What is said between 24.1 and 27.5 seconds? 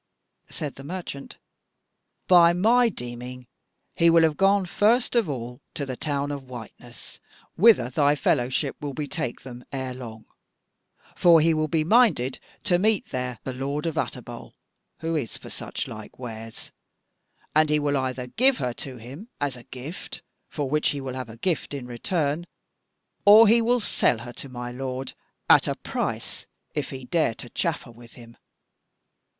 her to my lord at a price if he dare